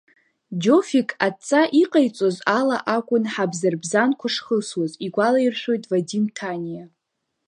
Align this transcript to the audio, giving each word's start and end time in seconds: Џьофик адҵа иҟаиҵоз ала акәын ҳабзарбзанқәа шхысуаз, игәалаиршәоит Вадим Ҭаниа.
Џьофик 0.61 1.09
адҵа 1.25 1.61
иҟаиҵоз 1.81 2.37
ала 2.59 2.77
акәын 2.95 3.23
ҳабзарбзанқәа 3.33 4.27
шхысуаз, 4.33 4.91
игәалаиршәоит 5.05 5.83
Вадим 5.89 6.25
Ҭаниа. 6.35 6.85